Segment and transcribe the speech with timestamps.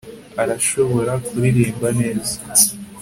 [0.41, 2.33] arashobora kuririmba neza